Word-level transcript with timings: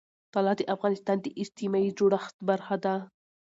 طلا 0.33 0.53
د 0.57 0.61
افغانستان 0.75 1.17
د 1.21 1.27
اجتماعي 1.41 1.89
جوړښت 1.97 2.35
برخه 2.49 2.75
ده. 2.83 2.95